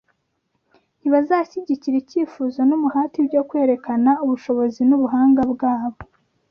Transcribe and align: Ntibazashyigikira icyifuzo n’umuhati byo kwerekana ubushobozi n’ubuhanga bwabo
Ntibazashyigikira 0.99 1.95
icyifuzo 1.99 2.59
n’umuhati 2.69 3.19
byo 3.27 3.41
kwerekana 3.49 4.11
ubushobozi 4.23 4.81
n’ubuhanga 4.89 5.41
bwabo 5.53 6.01